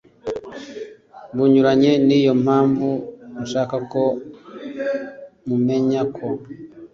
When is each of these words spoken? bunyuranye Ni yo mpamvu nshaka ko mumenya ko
bunyuranye 1.35 1.91
Ni 2.07 2.17
yo 2.25 2.33
mpamvu 2.43 2.87
nshaka 3.43 3.75
ko 3.91 4.03
mumenya 5.47 6.01
ko 6.15 6.27